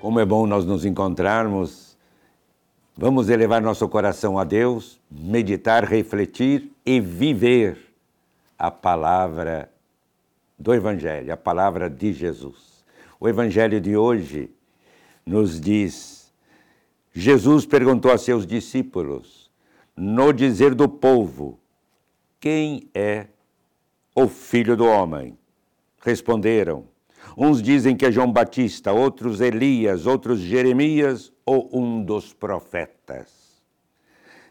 Como 0.00 0.18
é 0.18 0.24
bom 0.24 0.46
nós 0.46 0.64
nos 0.64 0.86
encontrarmos. 0.86 1.94
Vamos 2.96 3.28
elevar 3.28 3.60
nosso 3.60 3.86
coração 3.86 4.38
a 4.38 4.44
Deus, 4.44 4.98
meditar, 5.10 5.84
refletir 5.84 6.72
e 6.86 6.98
viver 6.98 7.76
a 8.58 8.70
palavra 8.70 9.70
do 10.58 10.72
Evangelho, 10.72 11.30
a 11.30 11.36
palavra 11.36 11.90
de 11.90 12.14
Jesus. 12.14 12.82
O 13.20 13.28
Evangelho 13.28 13.78
de 13.78 13.94
hoje 13.94 14.50
nos 15.24 15.60
diz: 15.60 16.32
Jesus 17.12 17.66
perguntou 17.66 18.10
a 18.10 18.16
seus 18.16 18.46
discípulos, 18.46 19.50
no 19.94 20.32
dizer 20.32 20.74
do 20.74 20.88
povo, 20.88 21.60
quem 22.40 22.88
é 22.94 23.26
o 24.14 24.28
filho 24.28 24.78
do 24.78 24.86
homem? 24.86 25.36
Responderam: 26.00 26.86
Uns 27.36 27.62
dizem 27.62 27.96
que 27.96 28.06
é 28.06 28.12
João 28.12 28.32
Batista, 28.32 28.92
outros 28.92 29.40
Elias, 29.40 30.06
outros 30.06 30.40
Jeremias 30.40 31.32
ou 31.44 31.68
um 31.72 32.02
dos 32.02 32.32
profetas. 32.32 33.62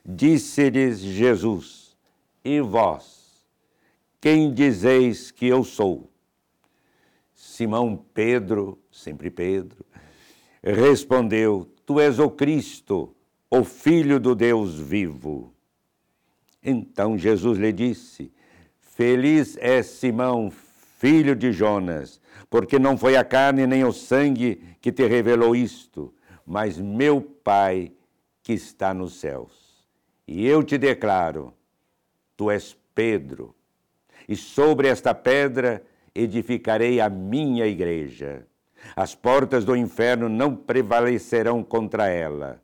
Disse-lhes 0.06 1.00
Jesus: 1.00 1.98
E 2.44 2.62
vós, 2.62 3.46
quem 4.22 4.54
dizeis 4.54 5.32
que 5.32 5.48
eu 5.48 5.64
sou? 5.64 6.10
Simão 7.34 8.04
Pedro, 8.14 8.80
sempre 8.92 9.30
Pedro, 9.30 9.86
respondeu: 10.64 11.70
Tu 11.86 12.00
és 12.00 12.20
o 12.20 12.30
Cristo, 12.30 13.16
o 13.50 13.64
Filho 13.64 14.20
do 14.20 14.36
Deus 14.36 14.80
vivo. 14.80 15.54
Então 16.64 17.18
Jesus 17.18 17.58
lhe 17.58 17.72
disse: 17.72 18.32
Feliz 18.80 19.58
é 19.58 19.82
Simão, 19.82 20.52
filho 21.00 21.34
de 21.34 21.54
Jonas, 21.54 22.20
porque 22.50 22.78
não 22.78 22.98
foi 22.98 23.16
a 23.16 23.24
carne 23.24 23.66
nem 23.66 23.86
o 23.86 23.94
sangue 23.94 24.62
que 24.82 24.92
te 24.92 25.08
revelou 25.08 25.56
isto, 25.56 26.14
mas 26.46 26.78
meu 26.78 27.22
Pai 27.22 27.94
que 28.44 28.54
está 28.54 28.94
nos 28.94 29.14
céus. 29.20 29.88
E 30.28 30.46
eu 30.46 30.62
te 30.62 30.78
declaro: 30.78 31.54
tu 32.36 32.52
és 32.52 32.78
Pedro, 32.94 33.56
e 34.28 34.36
sobre 34.36 34.90
esta 34.90 35.16
pedra 35.16 35.82
edificarei 36.14 37.00
a 37.00 37.10
minha 37.10 37.66
igreja. 37.66 38.46
As 38.96 39.16
portas 39.16 39.64
do 39.64 39.76
inferno 39.76 40.28
não 40.28 40.56
prevalecerão 40.56 41.64
contra 41.64 42.08
ela. 42.08 42.62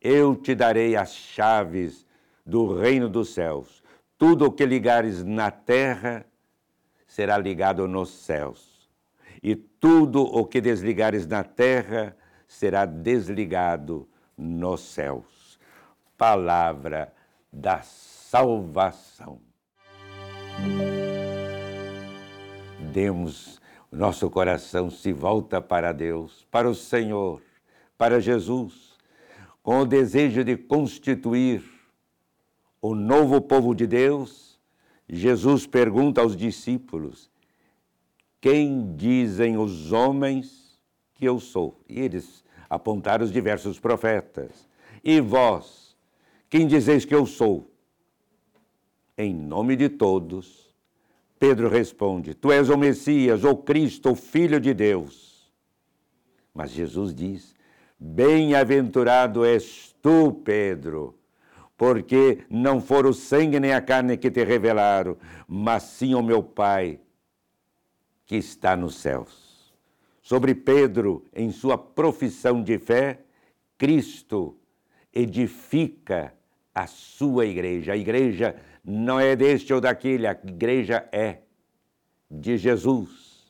Eu 0.00 0.34
te 0.34 0.54
darei 0.54 0.96
as 0.96 1.14
chaves 1.14 2.06
do 2.44 2.78
reino 2.78 3.08
dos 3.08 3.34
céus. 3.34 3.82
Tudo 4.16 4.46
o 4.46 4.52
que 4.52 4.64
ligares 4.64 5.24
na 5.24 5.50
terra 5.50 6.24
será 7.08 7.38
ligado 7.38 7.88
nos 7.88 8.10
céus, 8.10 8.88
e 9.42 9.56
tudo 9.56 10.22
o 10.22 10.44
que 10.44 10.60
desligares 10.60 11.26
na 11.26 11.42
terra 11.42 12.14
será 12.46 12.84
desligado 12.84 14.06
nos 14.36 14.82
céus. 14.82 15.58
Palavra 16.16 17.12
da 17.50 17.80
salvação. 17.82 19.40
Demos, 22.92 23.60
nosso 23.90 24.28
coração 24.28 24.90
se 24.90 25.12
volta 25.12 25.60
para 25.60 25.92
Deus, 25.92 26.46
para 26.50 26.68
o 26.68 26.74
Senhor, 26.74 27.40
para 27.96 28.20
Jesus, 28.20 28.98
com 29.62 29.80
o 29.80 29.86
desejo 29.86 30.44
de 30.44 30.56
constituir 30.56 31.64
o 32.80 32.94
novo 32.94 33.40
povo 33.40 33.74
de 33.74 33.86
Deus 33.86 34.57
Jesus 35.08 35.66
pergunta 35.66 36.20
aos 36.20 36.36
discípulos: 36.36 37.30
Quem 38.40 38.94
dizem 38.94 39.56
os 39.56 39.90
homens 39.92 40.78
que 41.14 41.24
eu 41.24 41.40
sou? 41.40 41.80
E 41.88 41.98
eles 42.00 42.44
apontaram 42.68 43.24
os 43.24 43.32
diversos 43.32 43.80
profetas. 43.80 44.68
E 45.02 45.20
vós, 45.20 45.96
quem 46.50 46.66
dizeis 46.66 47.04
que 47.04 47.14
eu 47.14 47.24
sou? 47.24 47.70
Em 49.16 49.34
nome 49.34 49.76
de 49.76 49.88
todos, 49.88 50.74
Pedro 51.38 51.68
responde: 51.68 52.34
Tu 52.34 52.52
és 52.52 52.68
o 52.68 52.76
Messias, 52.76 53.44
o 53.44 53.56
Cristo, 53.56 54.10
o 54.10 54.14
Filho 54.14 54.60
de 54.60 54.74
Deus. 54.74 55.50
Mas 56.52 56.70
Jesus 56.70 57.14
diz: 57.14 57.54
Bem-aventurado 57.98 59.44
és 59.44 59.96
tu, 60.02 60.32
Pedro 60.44 61.18
porque 61.78 62.40
não 62.50 62.80
for 62.80 63.06
o 63.06 63.14
sangue 63.14 63.60
nem 63.60 63.72
a 63.72 63.80
carne 63.80 64.16
que 64.16 64.32
te 64.32 64.42
revelaram, 64.42 65.16
mas 65.46 65.84
sim 65.84 66.12
o 66.12 66.20
meu 66.20 66.42
Pai 66.42 67.00
que 68.26 68.34
está 68.34 68.76
nos 68.76 68.96
céus. 68.96 69.72
Sobre 70.20 70.56
Pedro, 70.56 71.24
em 71.32 71.52
sua 71.52 71.78
profissão 71.78 72.62
de 72.62 72.78
fé, 72.80 73.20
Cristo 73.78 74.58
edifica 75.14 76.34
a 76.74 76.88
sua 76.88 77.46
igreja. 77.46 77.92
A 77.92 77.96
igreja 77.96 78.56
não 78.84 79.20
é 79.20 79.36
deste 79.36 79.72
ou 79.72 79.80
daquele, 79.80 80.26
a 80.26 80.32
igreja 80.32 81.08
é 81.12 81.42
de 82.28 82.58
Jesus. 82.58 83.46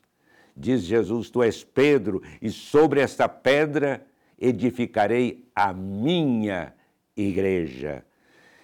Diz 0.54 0.82
Jesus: 0.82 1.30
Tu 1.30 1.42
és 1.42 1.64
Pedro, 1.64 2.22
e 2.42 2.50
sobre 2.50 3.00
esta 3.00 3.26
pedra 3.26 4.06
edificarei 4.38 5.48
a 5.54 5.72
minha 5.72 6.74
igreja 7.16 8.04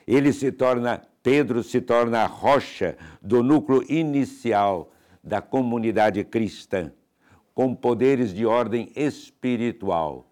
ele 0.07 0.33
se 0.33 0.53
torna, 0.53 1.03
Pedro 1.23 1.63
se 1.63 1.81
torna 1.81 2.21
a 2.21 2.27
rocha 2.27 2.97
do 3.23 3.43
núcleo 3.43 3.85
inicial 3.89 4.93
da 5.23 5.41
comunidade 5.41 6.23
cristã, 6.25 6.93
com 7.55 7.75
poderes 7.75 8.35
de 8.35 8.45
ordem 8.45 8.93
espiritual. 8.95 10.27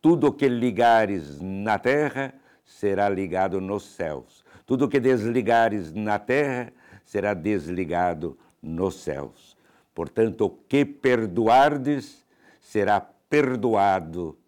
Tudo 0.00 0.28
o 0.28 0.32
que 0.32 0.48
ligares 0.48 1.40
na 1.40 1.78
terra 1.78 2.34
será 2.64 3.08
ligado 3.08 3.60
nos 3.60 3.84
céus. 3.84 4.44
Tudo 4.66 4.86
o 4.86 4.88
que 4.88 4.98
desligares 4.98 5.92
na 5.92 6.18
terra 6.18 6.72
será 7.04 7.34
desligado 7.34 8.38
nos 8.62 8.94
céus. 8.96 9.56
Portanto, 9.94 10.46
o 10.46 10.50
que 10.50 10.84
perdoardes 10.84 12.24
será 12.60 13.00
perdoado 13.00 14.38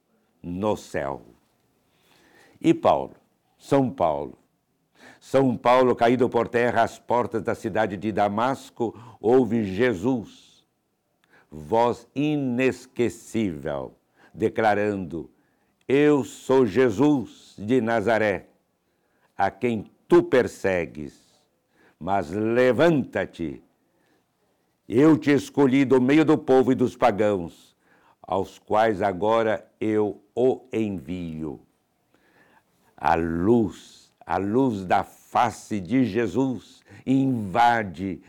no 0.43 0.77
céu. 0.77 1.23
E 2.61 2.73
Paulo, 2.73 3.15
São 3.59 3.91
Paulo, 3.91 4.39
são 5.25 5.57
Paulo 5.57 5.97
caído 5.97 6.29
por 6.29 6.47
terra 6.47 6.83
às 6.83 6.99
portas 6.99 7.43
da 7.43 7.55
cidade 7.55 7.97
de 7.97 8.13
Damasco, 8.13 8.95
ouve 9.19 9.65
Jesus, 9.65 10.67
voz 11.51 12.07
inesquecível, 12.15 13.95
declarando: 14.35 15.31
Eu 15.89 16.25
sou 16.25 16.67
Jesus 16.67 17.55
de 17.59 17.81
Nazaré, 17.81 18.49
a 19.35 19.51
quem 19.51 19.91
tu 20.07 20.23
persegues, 20.23 21.19
mas 21.99 22.31
levanta-te. 22.31 23.63
Eu 24.87 25.17
te 25.17 25.31
escolhi 25.31 25.87
do 25.87 26.03
meio 26.03 26.27
do 26.27 26.37
povo 26.37 26.71
e 26.71 26.75
dos 26.75 26.99
pagãos, 26.99 27.75
aos 28.21 28.59
quais 28.59 29.01
agora 29.01 29.67
eu 29.81 30.23
o 30.35 30.61
envio. 30.71 31.61
A 32.95 33.15
luz 33.15 34.04
a 34.27 34.39
luz 34.39 34.85
da 34.85 35.05
face 35.05 35.81
de 35.81 36.05
Jesus 36.05 36.83
invade 37.05 38.23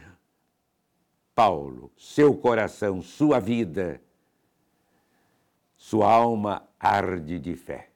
Paulo, 1.33 1.91
seu 1.97 2.35
coração, 2.35 3.01
sua 3.01 3.39
vida, 3.39 4.01
sua 5.75 6.11
alma 6.11 6.67
arde 6.79 7.39
de 7.39 7.56
fé. 7.56 7.89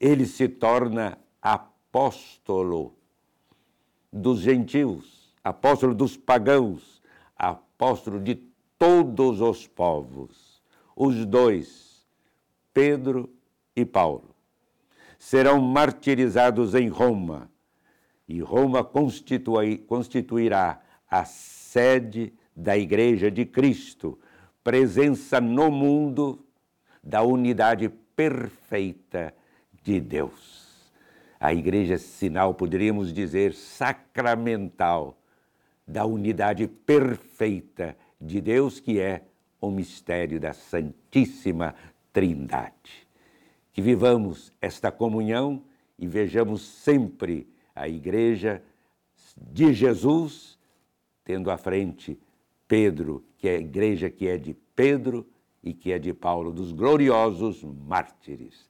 Ele 0.00 0.26
se 0.26 0.48
torna 0.48 1.18
apóstolo 1.40 2.94
dos 4.12 4.40
gentios, 4.40 5.34
apóstolo 5.42 5.94
dos 5.94 6.16
pagãos, 6.16 7.00
apóstolo 7.36 8.20
de 8.20 8.34
todos 8.78 9.40
os 9.40 9.66
povos. 9.66 10.62
Os 10.94 11.24
dois, 11.24 12.06
Pedro 12.72 13.32
e 13.74 13.84
Paulo 13.84 14.37
serão 15.18 15.60
martirizados 15.60 16.74
em 16.74 16.88
Roma, 16.88 17.50
e 18.26 18.40
Roma 18.40 18.84
constituirá 18.84 20.80
a 21.10 21.24
sede 21.24 22.32
da 22.54 22.78
Igreja 22.78 23.30
de 23.30 23.44
Cristo, 23.44 24.18
presença 24.62 25.40
no 25.40 25.70
mundo 25.70 26.44
da 27.02 27.22
unidade 27.22 27.88
perfeita 28.14 29.34
de 29.82 30.00
Deus. 30.00 30.68
A 31.40 31.54
igreja 31.54 31.94
é 31.94 31.98
sinal, 31.98 32.52
poderíamos 32.52 33.12
dizer, 33.12 33.54
sacramental 33.54 35.16
da 35.86 36.04
unidade 36.04 36.66
perfeita 36.66 37.96
de 38.20 38.40
Deus, 38.40 38.80
que 38.80 39.00
é 39.00 39.22
o 39.60 39.70
mistério 39.70 40.40
da 40.40 40.52
Santíssima 40.52 41.74
Trindade 42.12 43.07
que 43.78 43.82
vivamos 43.82 44.52
esta 44.60 44.90
comunhão 44.90 45.62
e 45.96 46.04
vejamos 46.04 46.62
sempre 46.62 47.48
a 47.72 47.88
Igreja 47.88 48.60
de 49.36 49.72
Jesus, 49.72 50.58
tendo 51.22 51.48
à 51.48 51.56
frente 51.56 52.18
Pedro, 52.66 53.24
que 53.36 53.48
é 53.48 53.54
a 53.54 53.60
igreja 53.60 54.10
que 54.10 54.26
é 54.26 54.36
de 54.36 54.52
Pedro 54.74 55.24
e 55.62 55.72
que 55.72 55.92
é 55.92 55.98
de 56.00 56.12
Paulo 56.12 56.52
dos 56.52 56.72
gloriosos 56.72 57.62
mártires. 57.62 58.68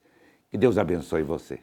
Que 0.51 0.59
Deus 0.59 0.77
abençoe 0.77 1.23
você. 1.23 1.59